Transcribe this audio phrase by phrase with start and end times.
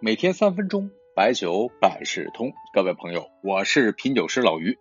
[0.00, 2.52] 每天三分钟，白酒百事通。
[2.72, 4.78] 各位朋友，我是品酒师老于。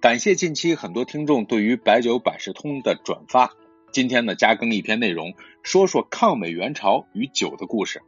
[0.00, 3.52] 感谢近期很多听众对于白酒百事通的转发。
[3.92, 8.00] 今天呢，加更一篇内容，说说抗美援朝与酒的故事。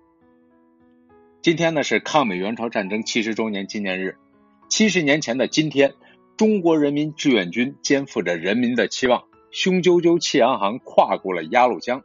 [1.43, 4.17] 今天呢是抗美援朝战争七十周年纪念日。
[4.71, 5.93] 七十年前的今天，
[6.39, 12.03] 中国人民志愿军肩负着人民的期望，雄赳赳气昂昂跨过了鸭绿江。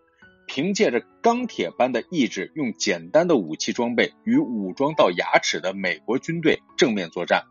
[0.53, 7.45] 凭借着钢铁般的意志，用简单的武器装备与武装到牙齿的美国军队正面作战，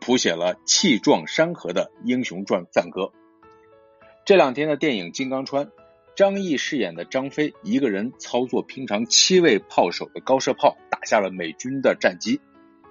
[0.00, 3.10] 谱写了气壮山河的英雄传赞歌。
[4.24, 5.66] 这两天的电影《金刚川》，
[6.14, 12.40] 张译饰演的张飞一个人操作平常七位炮手的高射炮，打下了美军的战机。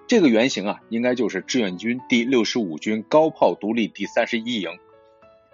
[0.08, 4.78] 这个原型啊，应该就是志愿军第六十五军高炮独立第三十一营。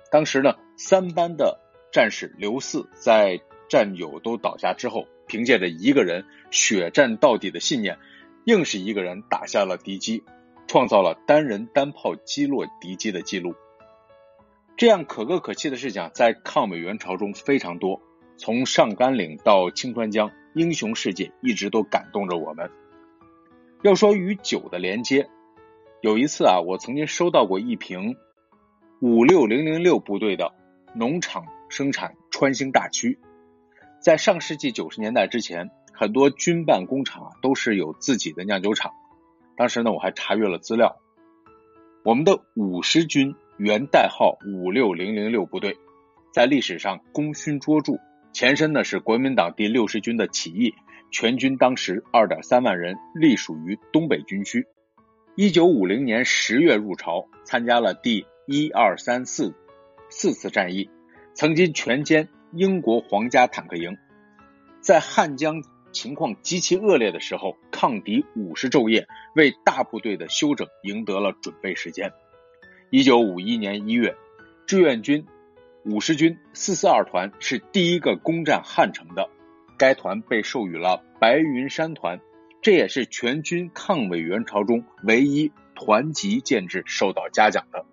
[0.10, 1.60] 当时呢，三班的
[1.92, 3.40] 战士刘四在。
[3.70, 7.98] 战友都倒下之后，凭借着一个人血战到底的信念，
[8.46, 10.24] 硬是一个人打下了敌机，
[10.68, 13.54] 创造了单人单炮击落敌机的记录。
[14.76, 18.02] 这样可歌可泣的事情在抗美援朝中非常多，
[18.38, 22.72] 从上甘岭到清川江，英雄事迹一直都感动着我们。
[23.84, 25.30] 要说与酒的连接，
[26.02, 28.16] 有一次啊，我曾经收到过一瓶
[29.00, 30.54] 五六零零六部队的
[30.96, 33.20] 农场生产川星大曲。
[34.00, 38.94] 在上世纪九十年代之前，很多军办工厂啊都是有自己的酿酒厂。
[39.58, 41.02] 当时呢，我还查阅了资料，
[42.04, 45.78] 我们的五十军原代号五六零零六部队，
[46.34, 48.00] 在历史上功勋卓著，
[48.32, 50.74] 前身呢是国民党第六十军的起义，
[51.12, 54.66] 全军当时二点三万人，隶属于东北军区。
[55.36, 59.54] 一九五零年十月入朝，参加了第一二三四
[60.10, 60.90] 四次战役，
[61.34, 62.30] 曾经全歼。
[62.52, 63.96] 英国皇家坦克营
[64.82, 72.12] 在汉江情况极其恶劣的时候，抗敌五十昼夜，为大部队的休整赢得了准备时间。
[72.90, 74.16] 一九五一年一月，
[74.66, 75.28] 志愿军
[75.86, 79.30] 五十军四四二团是第一个攻占汉城的，
[79.78, 82.20] 该团被授予了白云山团，
[82.62, 87.86] 这也是全军抗美援朝中唯一团级建制受到嘉奖的。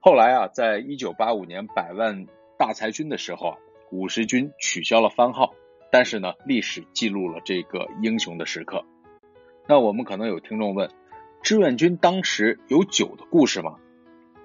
[0.00, 2.26] 后来啊，在一九八五年百万。
[2.62, 3.58] 大裁军的时候啊，
[3.90, 5.52] 五十军取消了番号，
[5.90, 8.84] 但是呢，历史记录了这个英雄的时刻。
[9.66, 10.88] 那我们可能有听众问，
[11.42, 13.80] 志愿军当时有酒的故事吗？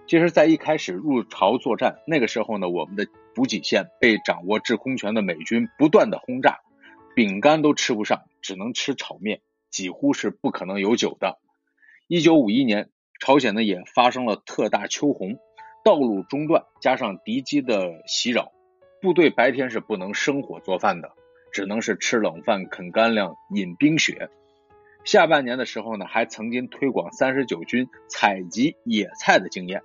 [0.08, 6.62] 其实，在一开始入朝作战那个时候呢，我们的补给线被掌握制空权的美军不断的轰炸，
[7.14, 11.38] 饼干都吃不上，只能吃炒面，几乎是不可能有酒的。
[12.08, 12.90] 一九五一年，
[13.20, 15.38] 朝鲜呢也发生了特大秋洪。
[15.88, 18.52] 道路中断，加上敌机的袭扰，
[19.02, 21.14] 部队白天是不能生火做饭的，
[21.54, 24.30] 只能是吃冷饭、啃干粮、饮冰雪。
[25.06, 29.82] 下半年的时候呢，还曾经推广三十九军采集野菜的经验。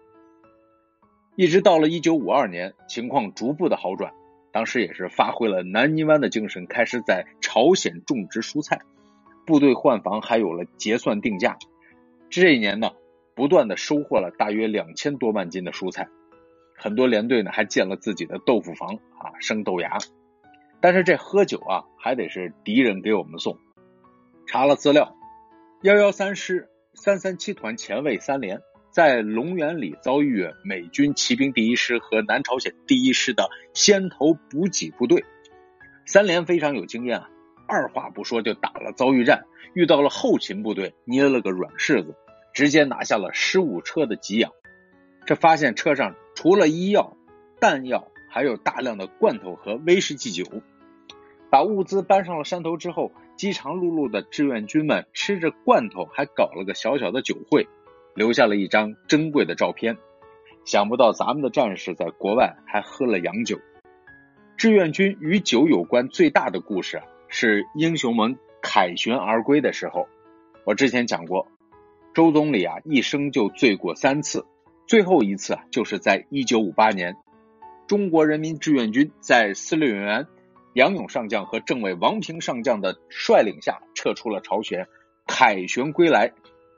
[1.36, 4.12] 一直到了一九五二年，情况逐步的好转，
[4.50, 8.80] 当时也是发挥了南泥湾的精神，开始在朝鲜种植蔬菜，
[9.46, 11.58] 部队换防还有了结算定价。
[12.28, 12.90] 这一年呢。
[13.34, 16.08] 不断的收获了大约两千多万斤的蔬菜，
[16.76, 19.98] 很多连队呢还建了自己的豆腐房啊，生豆芽。
[20.80, 23.58] 但是这喝酒啊，还得是敌人给我们送。
[24.46, 25.16] 查了资料，
[25.82, 28.60] 幺幺三师三三七团前卫三连
[28.90, 35.24] 在龙源里遭遇美军骑兵第一师和南朝鲜第一师的先头补给部队，
[36.04, 37.30] 三连非常有经验啊，
[37.66, 39.44] 二话不说就打了遭遇战，
[39.74, 42.14] 遇到了后勤部队，捏了个软柿子。
[42.52, 44.52] 直接拿下了十五车的给养，
[45.26, 47.16] 这发现车上除了医药、
[47.60, 50.44] 弹药，还有大量的罐头和威士忌酒。
[51.50, 57.68] 把物资搬上了山头之后，饥肠辘辘的志愿军们吃着罐头，还搞了个小小的酒会，
[58.14, 59.98] 留下了一张珍贵的照片。
[60.64, 63.58] 想不到咱们的战士在国外还喝了洋酒。
[64.56, 70.08] 志愿军与酒有关最大的故事是英雄们凯旋而归的时候，
[70.64, 71.51] 我之前讲过。
[72.14, 74.44] 周总理啊，一生就醉过三次，
[74.86, 77.16] 最后一次啊，就是在一九五八年，
[77.86, 80.26] 中国人民志愿军在司令员
[80.74, 84.88] 杨勇上将和政委王平上将的率领下撤出了朝鲜，
[85.26, 86.32] 凯旋归来。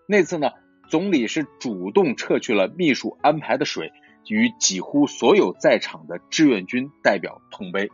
[0.07, 0.51] 那次呢，
[0.89, 3.91] 总理是主动撤去了秘书安排的水，
[4.29, 7.91] 与几乎所有在场的志愿军代表碰杯。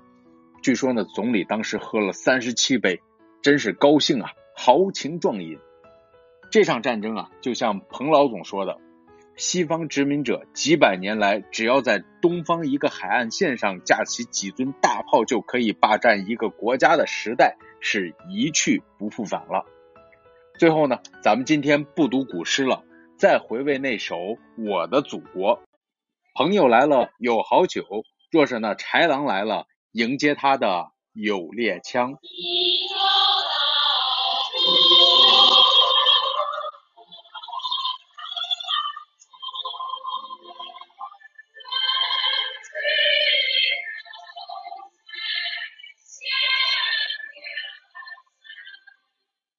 [0.62, 3.00] 据说呢，总理当时喝了三十七杯，
[3.40, 5.58] 真是高兴啊，豪情壮饮。
[6.50, 8.78] 这场战争啊，就像彭老总说的，
[9.36, 19.64] 西方殖民者几百年来，只要在东方一个海岸线上架起几尊大炮，就可以霸占一个国家的时代，是一去不复返了。
[20.58, 22.82] 最后呢，咱们今天不读古诗了，
[23.16, 24.16] 再回味那首
[24.56, 25.58] 《我的祖国》。
[26.34, 27.84] 朋友来了有好酒，
[28.32, 32.18] 若是那豺狼来了，迎接他的有猎枪。